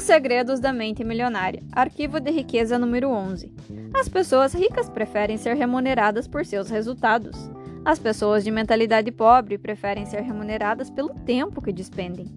Os 0.00 0.04
Segredos 0.04 0.60
da 0.60 0.72
Mente 0.72 1.04
Milionária, 1.04 1.62
Arquivo 1.72 2.18
de 2.18 2.30
Riqueza 2.30 2.78
número 2.78 3.10
11. 3.10 3.52
As 3.94 4.08
pessoas 4.08 4.54
ricas 4.54 4.88
preferem 4.88 5.36
ser 5.36 5.54
remuneradas 5.54 6.26
por 6.26 6.46
seus 6.46 6.70
resultados. 6.70 7.36
As 7.84 7.98
pessoas 7.98 8.42
de 8.42 8.50
mentalidade 8.50 9.12
pobre 9.12 9.58
preferem 9.58 10.06
ser 10.06 10.22
remuneradas 10.22 10.88
pelo 10.88 11.10
tempo 11.10 11.60
que 11.60 11.70
despendem. 11.70 12.32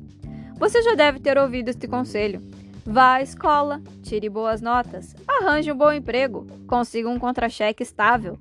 Você 0.59 0.81
já 0.81 0.93
deve 0.93 1.21
ter 1.21 1.37
ouvido 1.37 1.69
este 1.69 1.87
conselho. 1.87 2.41
Vá 2.85 3.13
à 3.13 3.21
escola, 3.21 3.81
tire 4.01 4.27
boas 4.27 4.61
notas, 4.61 5.15
arranje 5.25 5.71
um 5.71 5.77
bom 5.77 5.93
emprego, 5.93 6.45
consiga 6.67 7.07
um 7.07 7.17
contra-cheque 7.17 7.81
estável. 7.81 8.37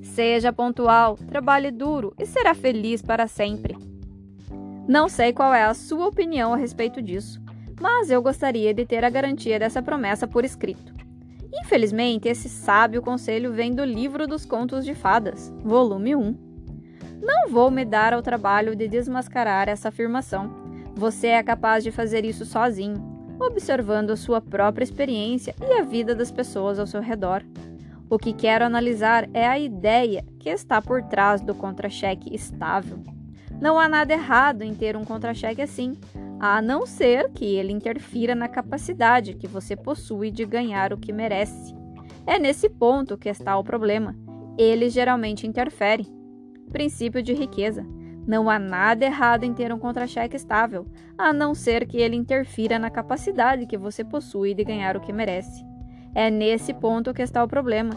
Seja 0.00 0.52
pontual, 0.52 1.16
trabalhe 1.16 1.72
duro 1.72 2.14
e 2.16 2.24
será 2.24 2.54
feliz 2.54 3.02
para 3.02 3.26
sempre. 3.26 3.76
Não 4.86 5.08
sei 5.08 5.32
qual 5.32 5.52
é 5.52 5.64
a 5.64 5.74
sua 5.74 6.06
opinião 6.06 6.54
a 6.54 6.56
respeito 6.56 7.02
disso 7.02 7.49
mas 7.80 8.10
eu 8.10 8.20
gostaria 8.20 8.74
de 8.74 8.84
ter 8.84 9.04
a 9.04 9.10
garantia 9.10 9.58
dessa 9.58 9.82
promessa 9.82 10.28
por 10.28 10.44
escrito. 10.44 10.92
Infelizmente, 11.52 12.28
esse 12.28 12.48
sábio 12.48 13.02
conselho 13.02 13.52
vem 13.52 13.74
do 13.74 13.84
livro 13.84 14.26
dos 14.26 14.44
Contos 14.44 14.84
de 14.84 14.94
Fadas, 14.94 15.52
volume 15.64 16.14
1. 16.14 16.50
Não 17.22 17.50
vou 17.50 17.70
me 17.70 17.84
dar 17.84 18.12
ao 18.12 18.22
trabalho 18.22 18.76
de 18.76 18.86
desmascarar 18.86 19.68
essa 19.68 19.88
afirmação. 19.88 20.50
Você 20.94 21.28
é 21.28 21.42
capaz 21.42 21.82
de 21.82 21.90
fazer 21.90 22.24
isso 22.24 22.44
sozinho, 22.44 23.02
observando 23.40 24.10
a 24.10 24.16
sua 24.16 24.40
própria 24.40 24.84
experiência 24.84 25.54
e 25.60 25.72
a 25.72 25.82
vida 25.82 26.14
das 26.14 26.30
pessoas 26.30 26.78
ao 26.78 26.86
seu 26.86 27.00
redor. 27.00 27.42
O 28.08 28.18
que 28.18 28.32
quero 28.32 28.64
analisar 28.64 29.28
é 29.32 29.46
a 29.46 29.58
ideia 29.58 30.24
que 30.38 30.48
está 30.48 30.82
por 30.82 31.02
trás 31.02 31.40
do 31.40 31.54
contra-cheque 31.54 32.34
estável. 32.34 32.98
Não 33.60 33.78
há 33.78 33.88
nada 33.88 34.12
errado 34.12 34.62
em 34.62 34.74
ter 34.74 34.96
um 34.96 35.04
contra-cheque 35.04 35.62
assim, 35.62 35.96
a 36.40 36.62
não 36.62 36.86
ser 36.86 37.30
que 37.32 37.44
ele 37.44 37.70
interfira 37.70 38.34
na 38.34 38.48
capacidade 38.48 39.34
que 39.34 39.46
você 39.46 39.76
possui 39.76 40.30
de 40.30 40.46
ganhar 40.46 40.90
o 40.90 40.96
que 40.96 41.12
merece. 41.12 41.74
É 42.26 42.38
nesse 42.38 42.66
ponto 42.70 43.18
que 43.18 43.28
está 43.28 43.58
o 43.58 43.62
problema. 43.62 44.16
Ele 44.56 44.88
geralmente 44.88 45.46
interfere. 45.46 46.06
Princípio 46.72 47.22
de 47.22 47.34
riqueza. 47.34 47.86
Não 48.26 48.48
há 48.48 48.58
nada 48.58 49.04
errado 49.04 49.44
em 49.44 49.52
ter 49.52 49.70
um 49.72 49.78
contra-cheque 49.78 50.36
estável, 50.36 50.86
a 51.18 51.30
não 51.30 51.54
ser 51.54 51.86
que 51.86 51.98
ele 51.98 52.16
interfira 52.16 52.78
na 52.78 52.88
capacidade 52.88 53.66
que 53.66 53.76
você 53.76 54.02
possui 54.02 54.54
de 54.54 54.64
ganhar 54.64 54.96
o 54.96 55.00
que 55.00 55.12
merece. 55.12 55.62
É 56.14 56.30
nesse 56.30 56.72
ponto 56.72 57.12
que 57.12 57.22
está 57.22 57.44
o 57.44 57.48
problema. 57.48 57.90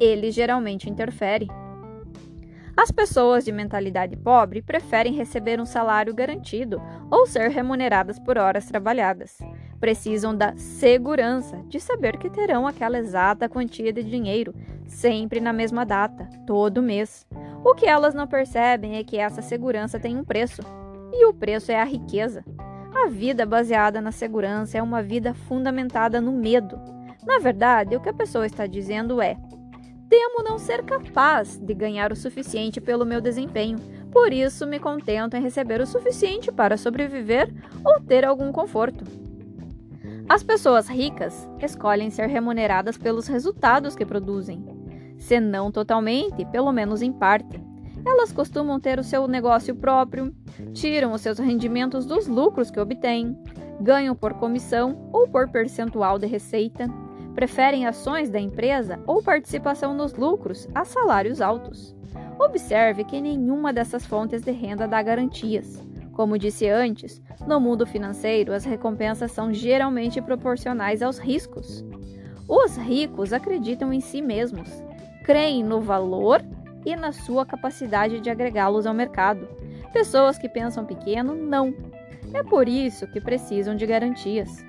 Ele 0.00 0.30
geralmente 0.30 0.88
interfere. 0.88 1.48
As 2.80 2.90
pessoas 2.90 3.44
de 3.44 3.52
mentalidade 3.52 4.16
pobre 4.16 4.62
preferem 4.62 5.12
receber 5.12 5.60
um 5.60 5.66
salário 5.66 6.14
garantido 6.14 6.80
ou 7.10 7.26
ser 7.26 7.50
remuneradas 7.50 8.18
por 8.18 8.38
horas 8.38 8.64
trabalhadas. 8.64 9.36
Precisam 9.78 10.34
da 10.34 10.56
segurança 10.56 11.58
de 11.68 11.78
saber 11.78 12.16
que 12.16 12.30
terão 12.30 12.66
aquela 12.66 12.98
exata 12.98 13.50
quantia 13.50 13.92
de 13.92 14.02
dinheiro, 14.02 14.54
sempre 14.86 15.40
na 15.40 15.52
mesma 15.52 15.84
data, 15.84 16.26
todo 16.46 16.80
mês. 16.80 17.26
O 17.62 17.74
que 17.74 17.84
elas 17.84 18.14
não 18.14 18.26
percebem 18.26 18.96
é 18.96 19.04
que 19.04 19.18
essa 19.18 19.42
segurança 19.42 20.00
tem 20.00 20.16
um 20.16 20.24
preço, 20.24 20.62
e 21.12 21.26
o 21.26 21.34
preço 21.34 21.70
é 21.70 21.78
a 21.78 21.84
riqueza. 21.84 22.42
A 22.94 23.08
vida 23.08 23.44
baseada 23.44 24.00
na 24.00 24.10
segurança 24.10 24.78
é 24.78 24.82
uma 24.82 25.02
vida 25.02 25.34
fundamentada 25.34 26.18
no 26.18 26.32
medo. 26.32 26.80
Na 27.26 27.38
verdade, 27.40 27.94
o 27.94 28.00
que 28.00 28.08
a 28.08 28.14
pessoa 28.14 28.46
está 28.46 28.66
dizendo 28.66 29.20
é: 29.20 29.36
temo 30.10 30.42
não 30.42 30.58
ser 30.58 30.82
capaz 30.82 31.56
de 31.56 31.72
ganhar 31.72 32.10
o 32.12 32.16
suficiente 32.16 32.80
pelo 32.80 33.06
meu 33.06 33.20
desempenho, 33.20 33.78
por 34.10 34.32
isso 34.32 34.66
me 34.66 34.80
contento 34.80 35.36
em 35.36 35.40
receber 35.42 35.80
o 35.80 35.86
suficiente 35.86 36.50
para 36.50 36.76
sobreviver 36.76 37.48
ou 37.84 38.00
ter 38.00 38.24
algum 38.24 38.50
conforto. 38.50 39.04
As 40.28 40.42
pessoas 40.42 40.88
ricas 40.88 41.48
escolhem 41.62 42.10
ser 42.10 42.26
remuneradas 42.26 42.98
pelos 42.98 43.28
resultados 43.28 43.94
que 43.94 44.04
produzem, 44.04 44.64
se 45.16 45.38
não 45.38 45.70
totalmente, 45.70 46.44
pelo 46.46 46.72
menos 46.72 47.02
em 47.02 47.12
parte. 47.12 47.60
Elas 48.04 48.32
costumam 48.32 48.80
ter 48.80 48.98
o 48.98 49.04
seu 49.04 49.28
negócio 49.28 49.76
próprio, 49.76 50.34
tiram 50.72 51.12
os 51.12 51.20
seus 51.20 51.38
rendimentos 51.38 52.04
dos 52.04 52.26
lucros 52.26 52.70
que 52.70 52.80
obtêm, 52.80 53.38
ganham 53.80 54.16
por 54.16 54.34
comissão 54.34 55.08
ou 55.12 55.28
por 55.28 55.48
percentual 55.48 56.18
de 56.18 56.26
receita 56.26 56.88
preferem 57.34 57.86
ações 57.86 58.28
da 58.28 58.40
empresa 58.40 59.00
ou 59.06 59.22
participação 59.22 59.94
nos 59.94 60.14
lucros 60.14 60.68
a 60.74 60.84
salários 60.84 61.40
altos. 61.40 61.94
Observe 62.38 63.04
que 63.04 63.20
nenhuma 63.20 63.72
dessas 63.72 64.04
fontes 64.04 64.42
de 64.42 64.50
renda 64.50 64.88
dá 64.88 65.02
garantias. 65.02 65.82
Como 66.12 66.38
disse 66.38 66.68
antes, 66.68 67.22
no 67.46 67.60
mundo 67.60 67.86
financeiro 67.86 68.52
as 68.52 68.64
recompensas 68.64 69.30
são 69.32 69.52
geralmente 69.52 70.20
proporcionais 70.20 71.02
aos 71.02 71.18
riscos. 71.18 71.84
Os 72.48 72.76
ricos 72.76 73.32
acreditam 73.32 73.92
em 73.92 74.00
si 74.00 74.20
mesmos, 74.20 74.82
creem 75.24 75.62
no 75.62 75.80
valor 75.80 76.42
e 76.84 76.96
na 76.96 77.12
sua 77.12 77.46
capacidade 77.46 78.20
de 78.20 78.28
agregá-los 78.28 78.86
ao 78.86 78.94
mercado. 78.94 79.48
Pessoas 79.92 80.38
que 80.38 80.48
pensam 80.48 80.84
pequeno, 80.84 81.34
não. 81.34 81.74
É 82.32 82.42
por 82.42 82.68
isso 82.68 83.06
que 83.06 83.20
precisam 83.20 83.74
de 83.74 83.86
garantias. 83.86 84.64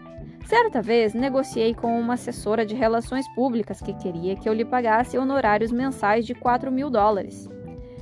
Certa 0.52 0.82
vez 0.82 1.14
negociei 1.14 1.74
com 1.74 1.98
uma 1.98 2.16
assessora 2.16 2.66
de 2.66 2.76
relações 2.76 3.26
públicas 3.34 3.80
que 3.80 3.94
queria 3.94 4.36
que 4.36 4.50
eu 4.50 4.54
lhe 4.54 4.66
pagasse 4.66 5.18
honorários 5.18 5.72
mensais 5.72 6.26
de 6.26 6.36
4 6.36 6.70
mil 6.70 6.90
dólares. 6.90 7.48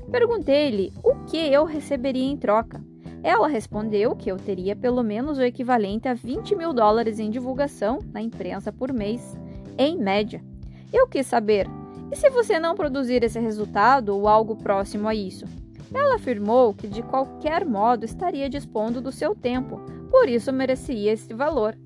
Perguntei-lhe 0.10 0.92
o 1.04 1.14
que 1.26 1.38
eu 1.38 1.64
receberia 1.64 2.26
em 2.26 2.36
troca. 2.36 2.84
Ela 3.22 3.48
respondeu 3.48 4.16
que 4.16 4.32
eu 4.32 4.38
teria 4.38 4.76
pelo 4.76 5.04
menos 5.04 5.38
o 5.38 5.44
equivalente 5.44 6.08
a 6.08 6.16
20 6.16 6.56
mil 6.56 6.74
dólares 6.74 7.20
em 7.20 7.30
divulgação 7.30 8.00
na 8.12 8.20
imprensa 8.20 8.74
por 8.74 8.92
mês, 8.92 9.38
em 9.78 9.96
média. 9.96 10.44
Eu 10.92 11.08
quis 11.08 11.28
saber: 11.28 11.68
e 12.12 12.16
se 12.16 12.32
você 12.32 12.60
não 12.60 12.74
produzir 12.74 13.24
esse 13.24 13.40
resultado 13.40 14.10
ou 14.10 14.28
algo 14.28 14.56
próximo 14.56 15.08
a 15.08 15.14
isso? 15.14 15.46
Ela 15.94 16.16
afirmou 16.16 16.74
que 16.74 16.88
de 16.88 17.04
qualquer 17.04 17.64
modo 17.64 18.06
estaria 18.06 18.50
dispondo 18.50 19.00
do 19.00 19.12
seu 19.12 19.36
tempo, 19.36 19.80
por 20.10 20.28
isso 20.28 20.52
merecia 20.52 21.14
esse 21.14 21.32
valor. 21.32 21.78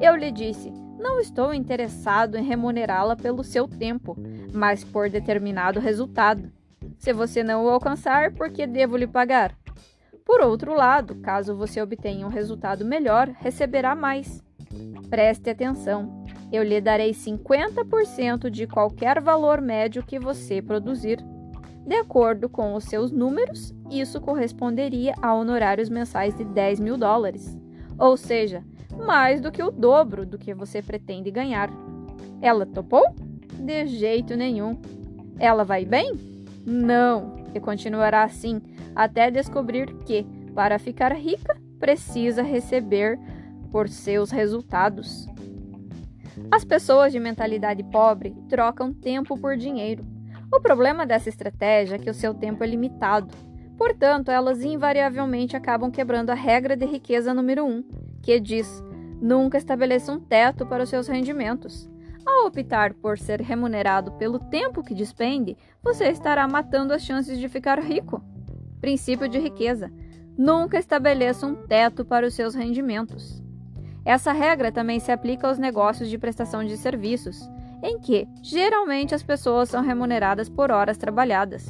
Eu 0.00 0.16
lhe 0.16 0.30
disse: 0.30 0.72
não 0.98 1.18
estou 1.18 1.54
interessado 1.54 2.36
em 2.36 2.44
remunerá-la 2.44 3.16
pelo 3.16 3.42
seu 3.42 3.66
tempo, 3.66 4.16
mas 4.52 4.84
por 4.84 5.08
determinado 5.08 5.80
resultado. 5.80 6.52
Se 6.98 7.12
você 7.12 7.42
não 7.42 7.64
o 7.64 7.68
alcançar, 7.68 8.32
por 8.32 8.50
que 8.50 8.66
devo 8.66 8.96
lhe 8.96 9.06
pagar? 9.06 9.56
Por 10.24 10.42
outro 10.42 10.74
lado, 10.74 11.16
caso 11.16 11.56
você 11.56 11.80
obtenha 11.80 12.26
um 12.26 12.30
resultado 12.30 12.84
melhor, 12.84 13.28
receberá 13.40 13.94
mais. 13.94 14.42
Preste 15.08 15.50
atenção. 15.50 16.24
Eu 16.52 16.62
lhe 16.62 16.80
darei 16.80 17.12
50% 17.12 18.50
de 18.50 18.66
qualquer 18.66 19.20
valor 19.20 19.60
médio 19.60 20.02
que 20.02 20.18
você 20.18 20.60
produzir. 20.60 21.18
De 21.86 21.96
acordo 21.96 22.48
com 22.48 22.74
os 22.74 22.84
seus 22.84 23.10
números, 23.10 23.74
isso 23.90 24.20
corresponderia 24.20 25.14
a 25.22 25.34
honorários 25.34 25.88
mensais 25.88 26.34
de 26.34 26.44
10 26.44 26.78
mil 26.78 26.96
dólares. 26.96 27.58
Ou 27.98 28.16
seja, 28.16 28.62
mais 29.00 29.40
do 29.40 29.50
que 29.50 29.62
o 29.62 29.70
dobro 29.70 30.24
do 30.24 30.38
que 30.38 30.54
você 30.54 30.82
pretende 30.82 31.30
ganhar. 31.30 31.70
Ela 32.40 32.66
topou? 32.66 33.04
De 33.58 33.86
jeito 33.86 34.36
nenhum. 34.36 34.80
Ela 35.38 35.64
vai 35.64 35.84
bem? 35.84 36.14
Não, 36.64 37.36
e 37.54 37.60
continuará 37.60 38.22
assim 38.22 38.60
até 38.94 39.30
descobrir 39.30 39.92
que, 40.04 40.24
para 40.54 40.78
ficar 40.78 41.12
rica, 41.14 41.56
precisa 41.78 42.42
receber 42.42 43.18
por 43.70 43.88
seus 43.88 44.30
resultados. 44.30 45.26
As 46.50 46.64
pessoas 46.64 47.12
de 47.12 47.20
mentalidade 47.20 47.82
pobre 47.84 48.34
trocam 48.48 48.92
tempo 48.92 49.38
por 49.38 49.56
dinheiro. 49.56 50.04
O 50.52 50.60
problema 50.60 51.06
dessa 51.06 51.28
estratégia 51.28 51.96
é 51.96 51.98
que 51.98 52.10
o 52.10 52.14
seu 52.14 52.34
tempo 52.34 52.64
é 52.64 52.66
limitado. 52.66 53.32
Portanto, 53.78 54.30
elas 54.30 54.62
invariavelmente 54.62 55.56
acabam 55.56 55.90
quebrando 55.90 56.30
a 56.30 56.34
regra 56.34 56.76
de 56.76 56.84
riqueza 56.84 57.32
número 57.32 57.64
1, 57.64 57.68
um, 57.68 57.84
que 58.20 58.38
diz: 58.40 58.82
nunca 59.20 59.58
estabeleça 59.58 60.12
um 60.12 60.18
teto 60.18 60.66
para 60.66 60.82
os 60.82 60.88
seus 60.88 61.06
rendimentos. 61.06 61.88
Ao 62.24 62.46
optar 62.46 62.94
por 62.94 63.18
ser 63.18 63.40
remunerado 63.40 64.12
pelo 64.12 64.38
tempo 64.38 64.82
que 64.82 64.94
despende, 64.94 65.56
você 65.82 66.08
estará 66.08 66.46
matando 66.46 66.92
as 66.92 67.02
chances 67.02 67.38
de 67.38 67.48
ficar 67.48 67.78
rico. 67.80 68.22
Princípio 68.80 69.28
de 69.28 69.38
riqueza: 69.38 69.90
nunca 70.36 70.78
estabeleça 70.78 71.46
um 71.46 71.54
teto 71.54 72.04
para 72.04 72.26
os 72.26 72.34
seus 72.34 72.54
rendimentos. 72.54 73.42
Essa 74.04 74.32
regra 74.32 74.72
também 74.72 74.98
se 74.98 75.12
aplica 75.12 75.46
aos 75.48 75.58
negócios 75.58 76.08
de 76.08 76.18
prestação 76.18 76.64
de 76.64 76.76
serviços, 76.76 77.40
em 77.82 77.98
que 77.98 78.26
geralmente 78.42 79.14
as 79.14 79.22
pessoas 79.22 79.68
são 79.68 79.82
remuneradas 79.82 80.48
por 80.48 80.70
horas 80.70 80.96
trabalhadas. 80.96 81.68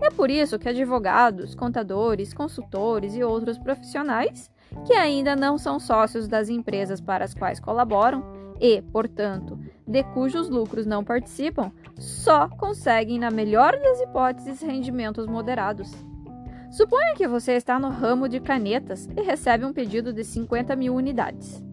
É 0.00 0.10
por 0.10 0.30
isso 0.30 0.58
que 0.58 0.68
advogados, 0.68 1.54
contadores, 1.54 2.32
consultores 2.32 3.14
e 3.16 3.22
outros 3.22 3.58
profissionais 3.58 4.50
que 4.86 4.92
ainda 4.92 5.34
não 5.34 5.58
são 5.58 5.78
sócios 5.78 6.28
das 6.28 6.48
empresas 6.48 7.00
para 7.00 7.24
as 7.24 7.34
quais 7.34 7.60
colaboram 7.60 8.24
e, 8.60 8.82
portanto, 8.82 9.58
de 9.86 10.02
cujos 10.02 10.48
lucros 10.48 10.84
não 10.84 11.04
participam, 11.04 11.72
só 11.96 12.48
conseguem, 12.48 13.18
na 13.18 13.30
melhor 13.30 13.72
das 13.78 14.00
hipóteses, 14.00 14.60
rendimentos 14.60 15.26
moderados. 15.26 15.92
Suponha 16.70 17.14
que 17.16 17.26
você 17.26 17.52
está 17.52 17.78
no 17.78 17.88
ramo 17.88 18.28
de 18.28 18.40
canetas 18.40 19.08
e 19.16 19.22
recebe 19.22 19.64
um 19.64 19.72
pedido 19.72 20.12
de 20.12 20.22
50 20.22 20.76
mil 20.76 20.94
unidades. 20.94 21.64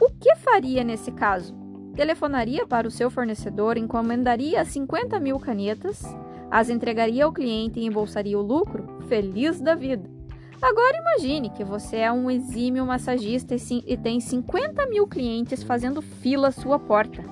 O 0.00 0.10
que 0.10 0.34
faria 0.36 0.82
nesse 0.82 1.12
caso? 1.12 1.54
Telefonaria 1.94 2.66
para 2.66 2.88
o 2.88 2.90
seu 2.90 3.08
fornecedor, 3.08 3.78
encomendaria 3.78 4.64
50 4.64 5.18
mil 5.20 5.38
canetas, 5.38 6.02
as 6.50 6.68
entregaria 6.68 7.24
ao 7.24 7.32
cliente 7.32 7.80
e 7.80 7.86
embolsaria 7.86 8.38
o 8.38 8.42
lucro? 8.42 8.98
Feliz 9.08 9.60
da 9.60 9.74
vida! 9.74 10.15
Agora 10.60 10.96
imagine 10.96 11.50
que 11.50 11.62
você 11.62 11.98
é 11.98 12.10
um 12.12 12.30
exímio 12.30 12.86
massagista 12.86 13.54
e 13.86 13.96
tem 13.96 14.20
50 14.20 14.86
mil 14.86 15.06
clientes 15.06 15.62
fazendo 15.62 16.00
fila 16.00 16.48
à 16.48 16.52
sua 16.52 16.78
porta, 16.78 17.22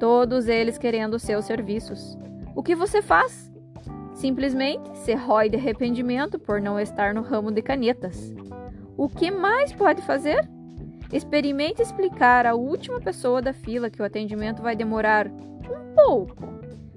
todos 0.00 0.48
eles 0.48 0.76
querendo 0.76 1.18
seus 1.18 1.44
serviços. 1.44 2.18
O 2.56 2.62
que 2.62 2.74
você 2.74 3.00
faz? 3.00 3.52
Simplesmente 4.14 4.96
se 4.98 5.14
rói 5.14 5.48
de 5.48 5.56
arrependimento 5.56 6.38
por 6.38 6.60
não 6.60 6.78
estar 6.80 7.14
no 7.14 7.22
ramo 7.22 7.52
de 7.52 7.62
canetas. 7.62 8.34
O 8.96 9.08
que 9.08 9.30
mais 9.30 9.72
pode 9.72 10.02
fazer? 10.02 10.48
Experimente 11.12 11.80
explicar 11.80 12.44
à 12.44 12.54
última 12.54 13.00
pessoa 13.00 13.40
da 13.40 13.52
fila 13.52 13.88
que 13.88 14.02
o 14.02 14.04
atendimento 14.04 14.60
vai 14.60 14.74
demorar 14.74 15.28
um 15.28 15.94
pouco, 15.94 16.36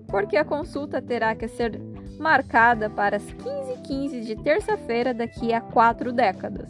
porque 0.07 0.35
a 0.35 0.43
consulta 0.43 0.99
terá 0.99 1.35
que 1.35 1.47
ser 1.47 1.79
marcada 2.21 2.89
para 2.89 3.17
as 3.17 3.23
15h15 3.23 4.21
de 4.23 4.35
terça-feira 4.35 5.13
daqui 5.13 5.53
a 5.53 5.59
quatro 5.59 6.13
décadas. 6.13 6.69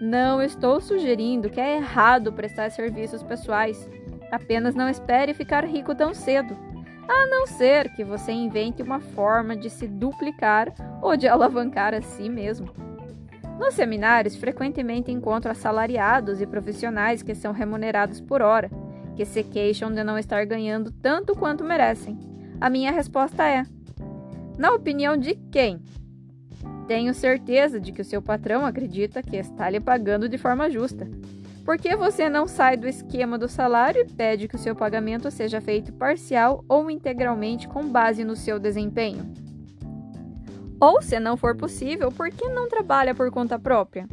Não 0.00 0.40
estou 0.40 0.80
sugerindo 0.80 1.50
que 1.50 1.60
é 1.60 1.76
errado 1.76 2.32
prestar 2.32 2.70
serviços 2.70 3.22
pessoais, 3.22 3.90
apenas 4.30 4.74
não 4.74 4.88
espere 4.88 5.34
ficar 5.34 5.64
rico 5.64 5.94
tão 5.94 6.14
cedo 6.14 6.56
a 7.08 7.26
não 7.26 7.46
ser 7.46 7.90
que 7.94 8.04
você 8.04 8.32
invente 8.32 8.82
uma 8.82 9.00
forma 9.00 9.56
de 9.56 9.70
se 9.70 9.86
duplicar 9.86 10.72
ou 11.00 11.16
de 11.16 11.28
alavancar 11.28 11.94
a 11.94 12.02
si 12.02 12.28
mesmo. 12.28 12.68
Nos 13.58 13.74
seminários, 13.74 14.36
frequentemente 14.36 15.10
encontro 15.10 15.50
assalariados 15.50 16.40
e 16.40 16.46
profissionais 16.46 17.22
que 17.22 17.34
são 17.34 17.52
remunerados 17.52 18.20
por 18.20 18.42
hora, 18.42 18.70
que 19.14 19.24
se 19.24 19.42
queixam 19.42 19.90
de 19.90 20.04
não 20.04 20.18
estar 20.18 20.44
ganhando 20.44 20.90
tanto 20.90 21.34
quanto 21.34 21.64
merecem. 21.64 22.18
A 22.60 22.68
minha 22.68 22.92
resposta 22.92 23.44
é: 23.44 23.64
na 24.58 24.72
opinião 24.72 25.16
de 25.16 25.34
quem? 25.50 25.80
Tenho 26.86 27.12
certeza 27.12 27.80
de 27.80 27.92
que 27.92 28.00
o 28.00 28.04
seu 28.04 28.22
patrão 28.22 28.64
acredita 28.64 29.22
que 29.22 29.36
está 29.36 29.68
lhe 29.68 29.80
pagando 29.80 30.28
de 30.28 30.38
forma 30.38 30.70
justa. 30.70 31.08
Por 31.64 31.76
que 31.76 31.96
você 31.96 32.28
não 32.28 32.46
sai 32.46 32.76
do 32.76 32.86
esquema 32.86 33.36
do 33.36 33.48
salário 33.48 34.02
e 34.02 34.12
pede 34.12 34.46
que 34.46 34.54
o 34.54 34.58
seu 34.58 34.76
pagamento 34.76 35.30
seja 35.32 35.60
feito 35.60 35.92
parcial 35.92 36.64
ou 36.68 36.88
integralmente 36.88 37.66
com 37.66 37.88
base 37.88 38.24
no 38.24 38.36
seu 38.36 38.60
desempenho? 38.60 39.32
Ou, 40.80 41.02
se 41.02 41.18
não 41.18 41.36
for 41.36 41.56
possível, 41.56 42.12
por 42.12 42.30
que 42.30 42.48
não 42.48 42.68
trabalha 42.68 43.14
por 43.14 43.30
conta 43.32 43.58
própria? 43.58 44.06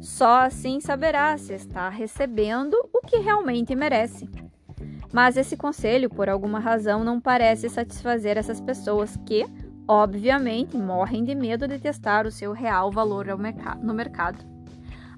Só 0.00 0.40
assim 0.42 0.80
saberá 0.80 1.36
se 1.38 1.54
está 1.54 1.88
recebendo 1.88 2.74
o 2.92 3.00
que 3.00 3.16
realmente 3.18 3.74
merece. 3.74 4.28
Mas 5.12 5.36
esse 5.36 5.56
conselho, 5.56 6.10
por 6.10 6.28
alguma 6.28 6.60
razão, 6.60 7.02
não 7.02 7.20
parece 7.20 7.68
satisfazer 7.68 8.36
essas 8.36 8.60
pessoas 8.60 9.16
que, 9.24 9.46
obviamente, 9.88 10.76
morrem 10.76 11.24
de 11.24 11.34
medo 11.34 11.66
de 11.66 11.78
testar 11.78 12.26
o 12.26 12.30
seu 12.30 12.52
real 12.52 12.92
valor 12.92 13.26
no 13.82 13.94
mercado. 13.94 14.44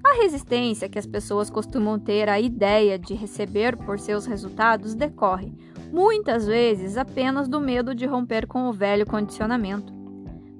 A 0.02 0.14
resistência 0.22 0.88
que 0.88 0.98
as 0.98 1.06
pessoas 1.06 1.50
costumam 1.50 1.98
ter 1.98 2.28
à 2.28 2.40
ideia 2.40 2.98
de 2.98 3.14
receber 3.14 3.76
por 3.76 3.98
seus 3.98 4.24
resultados 4.24 4.94
decorre, 4.94 5.52
muitas 5.92 6.46
vezes, 6.46 6.96
apenas 6.96 7.48
do 7.48 7.60
medo 7.60 7.94
de 7.94 8.06
romper 8.06 8.46
com 8.46 8.68
o 8.68 8.72
velho 8.72 9.04
condicionamento. 9.04 9.92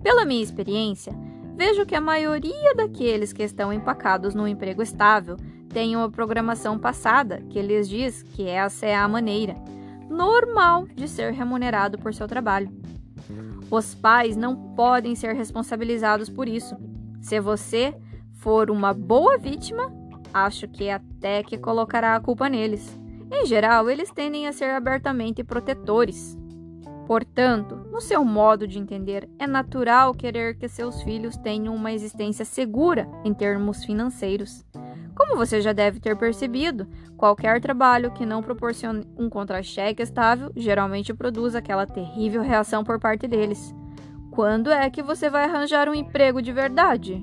Pela 0.03 0.25
minha 0.25 0.43
experiência, 0.43 1.15
vejo 1.57 1.87
que 1.87 1.95
a 1.95 2.01
maioria 2.01 2.75
daqueles 2.75 3.33
que 3.33 3.43
estão 3.43 3.73
empacados 3.73 4.35
num 4.35 4.47
emprego 4.47 4.83
estável 4.83 5.37
tem 5.69 5.95
uma 5.95 6.11
programação 6.11 6.79
passada 6.79 7.41
que 7.49 7.63
lhes 7.63 7.89
diz 7.89 8.23
que 8.23 8.47
essa 8.47 8.87
é 8.87 8.95
a 8.95 9.09
maneira 9.09 9.57
normal 10.11 10.87
de 10.95 11.07
ser 11.07 11.33
remunerado 11.33 11.97
por 11.97 12.13
seu 12.13 12.27
trabalho. 12.27 12.71
Os 13.71 13.95
pais 13.95 14.37
não 14.37 14.57
podem 14.75 15.15
ser 15.15 15.35
responsabilizados 15.35 16.29
por 16.29 16.49
isso. 16.49 16.77
Se 17.21 17.39
você 17.41 17.95
for 18.35 18.71
uma 18.71 18.93
boa 18.93 19.39
vítima, 19.39 19.93
acho 20.35 20.67
que 20.67 20.91
até 20.91 21.43
que 21.43 21.57
colocará 21.57 22.17
a 22.17 22.21
culpa 22.21 22.49
neles. 22.49 22.99
Em 23.31 23.47
geral, 23.47 23.89
eles 23.89 24.11
tendem 24.11 24.49
a 24.49 24.53
ser 24.53 24.71
abertamente 24.71 25.45
protetores. 25.45 26.37
Portanto, 27.07 27.77
no 27.91 28.01
seu 28.01 28.25
modo 28.25 28.67
de 28.67 28.79
entender, 28.79 29.29
é 29.39 29.47
natural 29.47 30.15
querer 30.15 30.57
que 30.57 30.69
seus 30.69 31.03
filhos 31.03 31.37
tenham 31.37 31.75
uma 31.75 31.93
existência 31.93 32.45
segura 32.45 33.09
em 33.25 33.35
termos 33.35 33.85
financeiros. 33.85 34.65
Como 35.21 35.37
você 35.37 35.61
já 35.61 35.75
deve 35.75 36.01
ter 36.01 36.17
percebido, 36.17 36.89
qualquer 37.15 37.61
trabalho 37.61 38.11
que 38.11 38.25
não 38.25 38.43
proporcione 38.43 39.07
um 39.19 39.29
contra-cheque 39.29 40.03
estável 40.03 40.51
geralmente 40.57 41.13
produz 41.13 41.55
aquela 41.55 41.87
terrível 41.87 42.41
reação 42.41 42.83
por 42.83 42.99
parte 42.99 43.29
deles. 43.29 43.75
Quando 44.31 44.73
é 44.73 44.89
que 44.89 45.03
você 45.03 45.29
vai 45.29 45.45
arranjar 45.45 45.91
um 45.91 45.95
emprego 45.95 46.41
de 46.41 46.51
verdade? 46.53 47.23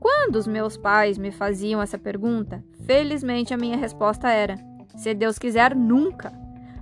Quando 0.00 0.34
os 0.34 0.48
meus 0.48 0.76
pais 0.76 1.16
me 1.16 1.30
faziam 1.30 1.80
essa 1.80 1.96
pergunta, 1.96 2.64
felizmente 2.84 3.54
a 3.54 3.56
minha 3.56 3.76
resposta 3.76 4.28
era: 4.28 4.56
se 4.96 5.14
Deus 5.14 5.38
quiser, 5.38 5.76
nunca. 5.76 6.32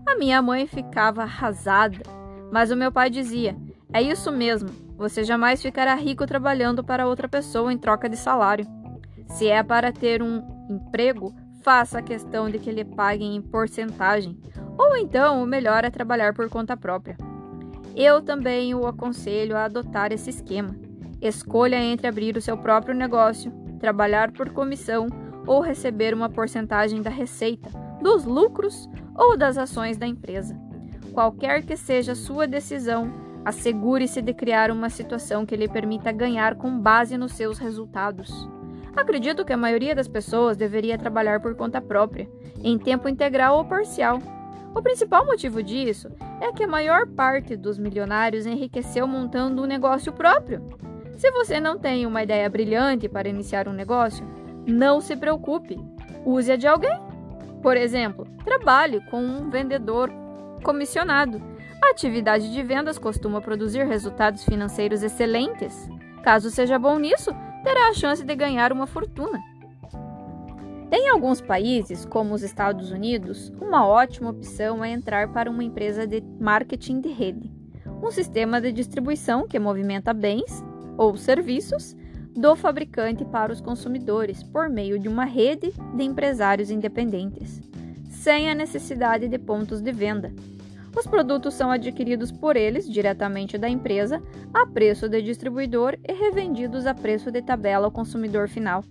A 0.07 0.17
minha 0.17 0.41
mãe 0.41 0.67
ficava 0.67 1.21
arrasada, 1.21 1.99
mas 2.51 2.71
o 2.71 2.77
meu 2.77 2.91
pai 2.91 3.11
dizia: 3.11 3.55
é 3.93 4.01
isso 4.01 4.33
mesmo, 4.33 4.71
você 4.97 5.23
jamais 5.23 5.61
ficará 5.61 5.95
rico 5.95 6.25
trabalhando 6.27 6.83
para 6.83 7.07
outra 7.07 7.29
pessoa 7.29 7.71
em 7.71 7.77
troca 7.77 8.09
de 8.09 8.17
salário. 8.17 8.78
Se 9.29 9.47
é 9.47 9.63
para 9.63 9.93
ter 9.93 10.23
um 10.23 10.43
emprego, 10.69 11.35
faça 11.63 11.99
a 11.99 12.03
questão 12.03 12.49
de 12.51 12.59
que 12.59 12.71
lhe 12.71 12.85
paguem 12.85 13.37
em 13.37 13.43
porcentagem, 13.43 14.39
ou 14.79 14.97
então 14.97 15.43
o 15.43 15.47
melhor 15.47 15.85
é 15.85 15.91
trabalhar 15.91 16.35
por 16.35 16.49
conta 16.49 16.77
própria. 16.77 17.17
Eu 17.95 18.23
também 18.23 18.75
o 18.75 18.87
aconselho 18.87 19.57
a 19.57 19.65
adotar 19.65 20.13
esse 20.13 20.31
esquema. 20.31 20.75
Escolha 21.21 21.77
entre 21.77 22.07
abrir 22.07 22.37
o 22.37 22.41
seu 22.41 22.57
próprio 22.57 22.95
negócio, 22.95 23.53
trabalhar 23.81 24.31
por 24.33 24.51
comissão 24.51 25.09
ou 25.47 25.61
receber 25.61 26.15
uma 26.15 26.29
porcentagem 26.29 27.03
da 27.03 27.11
receita, 27.11 27.71
dos 28.01 28.25
lucros 28.25 28.89
ou 29.17 29.37
das 29.37 29.59
ações 29.59 29.97
da 29.97 30.07
empresa. 30.07 30.57
Qualquer 31.13 31.65
que 31.65 31.77
seja 31.77 32.13
a 32.13 32.17
sua 32.17 32.47
decisão, 32.47 33.13
assegure-se 33.45 34.23
de 34.23 34.33
criar 34.33 34.71
uma 34.71 34.91
situação 34.91 35.45
que 35.45 35.57
lhe 35.57 35.69
permita 35.69 36.13
ganhar 36.13 36.55
com 36.55 36.79
base 36.79 37.17
nos 37.19 37.33
seus 37.33 37.59
resultados. 37.59 38.49
Acredito 38.99 39.45
que 39.45 39.53
a 39.53 39.57
maioria 39.57 39.95
das 39.95 40.09
pessoas 40.09 40.57
deveria 40.57 40.99
trabalhar 40.99 41.41
por 41.41 41.55
conta 41.55 41.81
própria, 41.81 42.29
em 42.65 42.77
tempo 42.77 43.09
integral 43.09 43.57
ou 43.57 43.65
parcial. 43.65 44.19
O 44.75 44.83
principal 44.83 45.25
motivo 45.25 45.63
disso 45.63 46.11
é 46.41 46.51
que 46.51 46.65
a 46.65 46.69
maior 46.69 47.07
parte 47.07 47.55
dos 47.55 47.79
milionários 47.79 48.45
enriqueceu 48.45 49.07
montando 49.07 49.63
um 49.63 49.67
negócio 49.67 50.13
próprio. 50.13 50.61
Se 51.17 51.31
você 51.31 51.61
não 51.61 51.79
tem 51.79 52.07
uma 52.07 52.25
ideia 52.25 52.51
brilhante 52.51 53.09
para 53.09 53.29
iniciar 53.29 53.69
um 53.69 53.73
negócio, 53.73 54.27
não 54.67 55.01
se 55.01 55.15
preocupe, 55.15 55.79
use 56.25 56.51
a 56.51 56.57
de 56.57 56.67
alguém. 56.67 57.01
Por 57.63 57.77
exemplo, 57.77 58.27
trabalhe 58.45 59.01
com 59.13 59.23
um 59.23 59.49
vendedor 59.49 60.11
comissionado. 60.65 61.41
A 61.81 61.91
atividade 61.91 62.53
de 62.53 62.63
vendas 62.65 62.99
costuma 62.99 63.41
produzir 63.41 63.87
resultados 63.87 64.45
financeiros 64.45 65.05
excelentes. 65.05 65.89
Caso 66.25 66.51
seja 66.51 66.81
bom 66.81 66.99
nisso, 66.99 67.31
terá 67.69 67.91
a 67.91 67.93
chance 67.93 68.25
de 68.25 68.35
ganhar 68.35 68.73
uma 68.73 68.87
fortuna. 68.87 69.45
Em 70.91 71.11
alguns 71.11 71.39
países, 71.39 72.07
como 72.07 72.33
os 72.33 72.43
Estados 72.43 72.91
Unidos, 72.91 73.53
uma 73.61 73.87
ótima 73.87 74.31
opção 74.31 74.83
é 74.83 74.91
entrar 74.91 75.29
para 75.35 75.51
uma 75.51 75.63
empresa 75.63 76.07
de 76.07 76.25
marketing 76.41 77.03
de 77.03 77.11
rede, 77.11 77.53
um 78.03 78.11
sistema 78.11 78.59
de 78.59 78.73
distribuição 78.73 79.47
que 79.47 79.59
movimenta 79.59 80.15
bens 80.15 80.65
ou 80.97 81.15
serviços 81.15 81.95
do 82.35 82.57
fabricante 82.57 83.23
para 83.27 83.53
os 83.53 83.61
consumidores 83.61 84.43
por 84.43 84.71
meio 84.71 84.99
de 84.99 85.07
uma 85.07 85.27
rede 85.27 85.75
de 85.95 86.03
empresários 86.03 86.71
independentes, 86.71 87.61
sem 88.09 88.51
a 88.51 88.55
necessidade 88.55 89.29
de 89.29 89.39
pontos 89.39 89.83
de 89.83 89.93
venda. 89.93 90.33
Os 90.99 91.07
produtos 91.07 91.55
são 91.55 91.71
adquiridos 91.71 92.33
por 92.33 92.57
eles 92.57 92.91
diretamente 92.91 93.57
da 93.57 93.69
empresa 93.69 94.21
a 94.53 94.67
preço 94.67 95.09
de 95.09 95.23
distribuidor 95.23 95.97
e 96.03 96.13
revendidos 96.13 96.87
a 96.87 96.93
preço 96.93 97.31
de 97.31 97.41
tabela 97.41 97.85
ao 97.85 97.93
consumidor 97.93 98.49
final. 98.49 98.83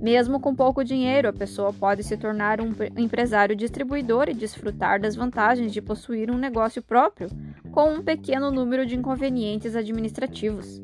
Mesmo 0.00 0.38
com 0.38 0.54
pouco 0.54 0.84
dinheiro, 0.84 1.28
a 1.28 1.32
pessoa 1.32 1.72
pode 1.72 2.04
se 2.04 2.16
tornar 2.16 2.60
um 2.60 2.70
empresário 2.96 3.56
distribuidor 3.56 4.28
e 4.28 4.34
desfrutar 4.34 5.00
das 5.00 5.16
vantagens 5.16 5.72
de 5.72 5.82
possuir 5.82 6.30
um 6.30 6.38
negócio 6.38 6.80
próprio, 6.80 7.28
com 7.72 7.92
um 7.92 8.02
pequeno 8.02 8.52
número 8.52 8.86
de 8.86 8.94
inconvenientes 8.94 9.74
administrativos. 9.74 10.80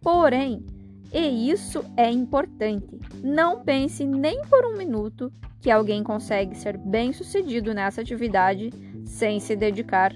Porém, 0.00 0.64
e 1.12 1.50
isso 1.50 1.84
é 1.96 2.08
importante, 2.08 3.00
não 3.20 3.64
pense 3.64 4.04
nem 4.04 4.42
por 4.42 4.64
um 4.64 4.76
minuto 4.76 5.32
que 5.60 5.72
alguém 5.72 6.04
consegue 6.04 6.56
ser 6.56 6.78
bem 6.78 7.12
sucedido 7.12 7.74
nessa 7.74 8.00
atividade 8.00 8.70
sem 9.08 9.40
se 9.40 9.56
dedicar. 9.56 10.14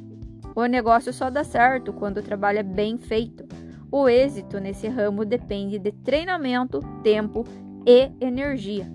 O 0.55 0.67
negócio 0.67 1.13
só 1.13 1.31
dá 1.31 1.43
certo 1.43 1.93
quando 1.93 2.19
o 2.19 2.23
trabalho 2.23 2.59
é 2.59 2.63
bem 2.63 2.99
feito. 2.99 3.45
O 3.91 4.09
êxito 4.09 4.61
nesse 4.61 4.87
ramo 4.87 5.25
depende 5.25 5.79
de 5.79 5.91
treinamento, 5.91 6.81
tempo 7.03 7.45
e 7.87 8.11
energia. 8.21 8.87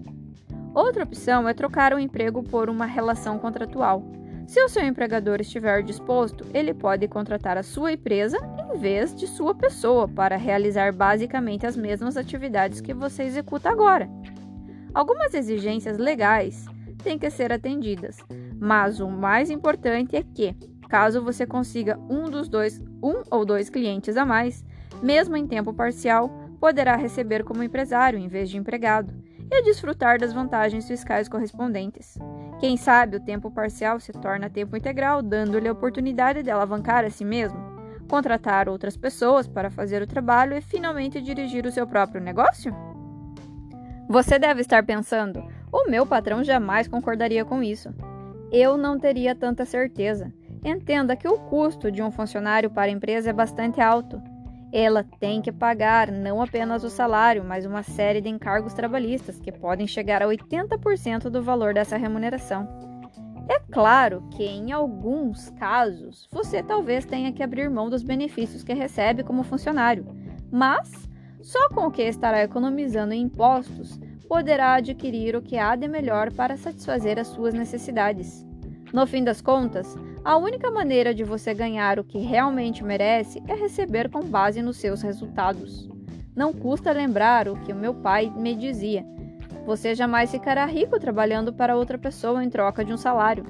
Outra 0.73 1.03
opção 1.03 1.49
é 1.49 1.53
trocar 1.53 1.93
o 1.93 1.99
emprego 1.99 2.43
por 2.43 2.69
uma 2.69 2.85
relação 2.85 3.39
contratual. 3.39 4.03
Se 4.45 4.63
o 4.63 4.69
seu 4.69 4.85
empregador 4.85 5.41
estiver 5.41 5.83
disposto, 5.83 6.45
ele 6.53 6.73
pode 6.73 7.07
contratar 7.07 7.57
a 7.57 7.63
sua 7.63 7.91
empresa 7.91 8.37
em 8.73 8.77
vez 8.77 9.13
de 9.13 9.27
sua 9.27 9.53
pessoa 9.53 10.07
para 10.07 10.37
realizar 10.37 10.93
basicamente 10.93 11.65
as 11.65 11.75
mesmas 11.75 12.15
atividades 12.15 12.79
que 12.79 12.93
você 12.93 13.23
executa 13.23 13.69
agora. 13.69 14.07
Algumas 14.93 15.33
exigências 15.33 15.97
legais 15.97 16.65
têm 17.03 17.19
que 17.19 17.29
ser 17.29 17.51
atendidas, 17.51 18.17
mas 18.59 18.99
o 18.99 19.09
mais 19.09 19.49
importante 19.49 20.15
é 20.15 20.23
que, 20.23 20.55
caso 20.89 21.21
você 21.21 21.45
consiga 21.45 21.99
um 22.09 22.25
dos 22.25 22.47
dois, 22.47 22.79
um 23.03 23.23
ou 23.29 23.45
dois 23.45 23.69
clientes 23.69 24.17
a 24.17 24.25
mais, 24.25 24.63
mesmo 25.01 25.35
em 25.35 25.47
tempo 25.47 25.73
parcial, 25.73 26.29
poderá 26.59 26.95
receber 26.95 27.43
como 27.43 27.63
empresário 27.63 28.17
em 28.17 28.27
vez 28.27 28.49
de 28.49 28.57
empregado 28.57 29.13
e 29.49 29.63
desfrutar 29.63 30.19
das 30.19 30.33
vantagens 30.33 30.87
fiscais 30.87 31.29
correspondentes. 31.29 32.17
Quem 32.59 32.75
sabe 32.75 33.17
o 33.17 33.23
tempo 33.23 33.51
parcial 33.51 33.99
se 33.99 34.11
torna 34.11 34.49
tempo 34.49 34.75
integral, 34.75 35.21
dando-lhe 35.21 35.67
a 35.67 35.71
oportunidade 35.71 36.43
de 36.43 36.49
alavancar 36.49 37.05
a 37.05 37.09
si 37.09 37.23
mesmo, 37.23 37.57
contratar 38.09 38.67
outras 38.67 38.97
pessoas 38.97 39.47
para 39.47 39.69
fazer 39.69 40.01
o 40.01 40.07
trabalho 40.07 40.57
e 40.57 40.61
finalmente 40.61 41.21
dirigir 41.21 41.65
o 41.65 41.71
seu 41.71 41.85
próprio 41.85 42.21
negócio? 42.21 42.75
Você 44.09 44.39
deve 44.39 44.61
estar 44.61 44.83
pensando: 44.85 45.43
o 45.71 45.89
meu 45.89 46.05
patrão 46.05 46.43
jamais 46.43 46.87
concordaria 46.87 47.45
com 47.45 47.61
isso. 47.61 47.93
Eu 48.51 48.77
não 48.77 48.99
teria 48.99 49.35
tanta 49.35 49.65
certeza. 49.65 50.33
Entenda 50.63 51.15
que 51.15 51.27
o 51.27 51.37
custo 51.37 51.91
de 51.91 52.01
um 52.01 52.11
funcionário 52.11 52.69
para 52.69 52.89
a 52.89 52.93
empresa 52.93 53.29
é 53.29 53.33
bastante 53.33 53.79
alto 53.79 54.21
ela 54.71 55.03
tem 55.19 55.41
que 55.41 55.51
pagar 55.51 56.11
não 56.11 56.41
apenas 56.41 56.83
o 56.83 56.89
salário, 56.89 57.43
mas 57.43 57.65
uma 57.65 57.83
série 57.83 58.19
de 58.19 58.29
encargos 58.29 58.73
trabalhistas 58.73 59.39
que 59.39 59.51
podem 59.51 59.87
chegar 59.87 60.21
a 60.21 60.27
80% 60.27 61.29
do 61.29 61.41
valor 61.41 61.73
dessa 61.73 61.97
remuneração. 61.97 62.67
É 63.49 63.59
claro 63.71 64.27
que, 64.31 64.43
em 64.43 64.73
alguns 64.73 65.49
casos, 65.51 66.27
você 66.31 66.61
talvez 66.61 67.05
tenha 67.05 67.31
que 67.31 67.41
abrir 67.41 67.69
mão 67.69 67.89
dos 67.89 68.03
benefícios 68.03 68.61
que 68.61 68.73
recebe 68.73 69.23
como 69.23 69.41
funcionário, 69.41 70.05
mas 70.51 70.91
só 71.41 71.69
com 71.69 71.87
o 71.87 71.91
que 71.91 72.01
estará 72.01 72.43
economizando 72.43 73.13
em 73.13 73.21
impostos 73.21 73.97
poderá 74.27 74.73
adquirir 74.73 75.35
o 75.35 75.41
que 75.41 75.57
há 75.57 75.75
de 75.75 75.87
melhor 75.87 76.31
para 76.31 76.57
satisfazer 76.57 77.17
as 77.19 77.27
suas 77.27 77.53
necessidades. 77.53 78.45
No 78.93 79.05
fim 79.05 79.23
das 79.23 79.41
contas, 79.41 79.95
a 80.23 80.37
única 80.37 80.71
maneira 80.71 81.13
de 81.13 81.23
você 81.23 81.53
ganhar 81.53 81.99
o 81.99 82.03
que 82.03 82.19
realmente 82.19 82.83
merece 82.83 83.41
é 83.47 83.53
receber 83.53 84.09
com 84.09 84.21
base 84.21 84.61
nos 84.61 84.77
seus 84.77 85.01
resultados. 85.01 85.89
Não 86.35 86.53
custa 86.53 86.91
lembrar 86.91 87.47
o 87.47 87.57
que 87.57 87.73
o 87.73 87.75
meu 87.75 87.93
pai 87.93 88.31
me 88.35 88.55
dizia: 88.55 89.05
você 89.65 89.93
jamais 89.93 90.31
ficará 90.31 90.65
rico 90.65 90.99
trabalhando 90.99 91.51
para 91.51 91.75
outra 91.75 91.97
pessoa 91.97 92.43
em 92.43 92.49
troca 92.49 92.85
de 92.85 92.93
um 92.93 92.97
salário. 92.97 93.45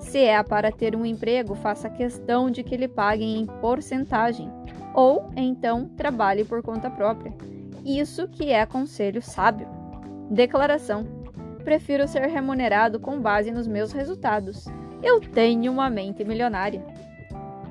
Se 0.00 0.18
é 0.18 0.42
para 0.42 0.72
ter 0.72 0.96
um 0.96 1.06
emprego, 1.06 1.54
faça 1.54 1.88
questão 1.88 2.50
de 2.50 2.64
que 2.64 2.76
lhe 2.76 2.88
paguem 2.88 3.40
em 3.40 3.46
porcentagem, 3.46 4.50
ou 4.94 5.30
então 5.36 5.88
trabalhe 5.96 6.44
por 6.44 6.62
conta 6.62 6.90
própria. 6.90 7.32
Isso 7.84 8.26
que 8.26 8.50
é 8.50 8.66
conselho 8.66 9.22
sábio. 9.22 9.79
Declaração: 10.30 11.06
Prefiro 11.64 12.06
ser 12.06 12.26
remunerado 12.26 13.00
com 13.00 13.20
base 13.20 13.50
nos 13.50 13.66
meus 13.66 13.92
resultados 13.92 14.66
eu 15.02 15.18
tenho 15.20 15.72
uma 15.72 15.88
mente 15.88 16.22
milionária. 16.24 16.84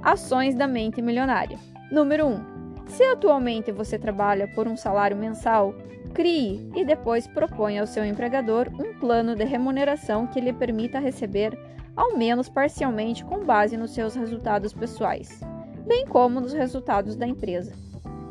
Ações 0.01 0.55
da 0.55 0.67
mente 0.67 1.01
milionária. 1.01 1.59
Número 1.91 2.25
1. 2.25 2.87
Se 2.87 3.03
atualmente 3.03 3.71
você 3.71 3.99
trabalha 3.99 4.47
por 4.47 4.67
um 4.67 4.75
salário 4.75 5.15
mensal, 5.15 5.75
crie 6.13 6.67
e 6.75 6.83
depois 6.83 7.27
proponha 7.27 7.81
ao 7.81 7.87
seu 7.87 8.03
empregador 8.03 8.67
um 8.79 8.97
plano 8.99 9.35
de 9.35 9.43
remuneração 9.43 10.25
que 10.25 10.41
lhe 10.41 10.51
permita 10.51 10.97
receber, 10.97 11.55
ao 11.95 12.17
menos 12.17 12.49
parcialmente, 12.49 13.23
com 13.23 13.45
base 13.45 13.77
nos 13.77 13.91
seus 13.93 14.15
resultados 14.15 14.73
pessoais, 14.73 15.41
bem 15.85 16.07
como 16.07 16.41
nos 16.41 16.53
resultados 16.53 17.15
da 17.15 17.27
empresa. 17.27 17.73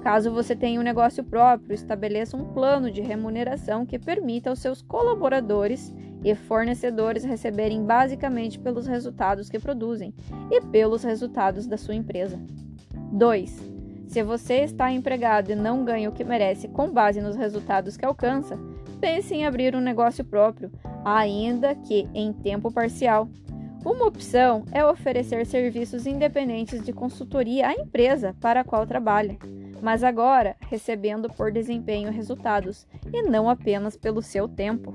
Caso 0.03 0.31
você 0.31 0.55
tenha 0.55 0.81
um 0.81 0.85
negócio 0.85 1.25
próprio, 1.25 1.75
estabeleça 1.75 2.37
um 2.37 2.53
plano 2.53 2.91
de 2.91 3.01
remuneração 3.01 3.85
que 3.85 3.99
permita 3.99 4.49
aos 4.51 4.61
seus 4.61 4.81
colaboradores 4.81 5.93
e 6.25 6.35
fornecedores 6.35 7.25
receberem 7.25 7.85
basicamente 7.85 8.59
pelos 8.59 8.87
resultados 8.87 9.49
que 9.49 9.59
produzem 9.59 10.15
e 10.51 10.61
pelos 10.61 11.03
resultados 11.03 11.67
da 11.67 11.77
sua 11.77 11.95
empresa. 11.95 12.41
2. 13.13 13.79
Se 14.07 14.23
você 14.23 14.61
está 14.61 14.91
empregado 14.91 15.51
e 15.51 15.55
não 15.55 15.85
ganha 15.85 16.09
o 16.09 16.13
que 16.13 16.25
merece 16.25 16.69
com 16.69 16.91
base 16.91 17.21
nos 17.21 17.37
resultados 17.37 17.97
que 17.97 18.07
alcança, 18.07 18.59
pense 19.01 19.35
em 19.35 19.47
abrir 19.47 19.77
um 19.77 19.81
negócio 19.81 20.25
próprio, 20.25 20.73
ainda 21.05 21.75
que 21.75 22.09
em 22.15 22.33
tempo 22.33 22.73
parcial. 22.73 23.29
Uma 23.85 24.07
opção 24.07 24.65
é 24.73 24.85
oferecer 24.85 25.47
serviços 25.47 26.07
independentes 26.07 26.83
de 26.83 26.93
consultoria 26.93 27.69
à 27.69 27.75
empresa 27.75 28.35
para 28.41 28.61
a 28.61 28.65
qual 28.65 28.87
trabalha, 28.87 29.39
mas 29.83 30.03
agora 30.05 30.57
recebendo 30.61 31.29
por 31.29 31.51
desempenho 31.53 32.11
resultados 32.11 32.87
e 33.13 33.23
não 33.23 33.49
apenas 33.49 33.97
pelo 33.97 34.23
seu 34.23 34.49
tempo. 34.49 34.95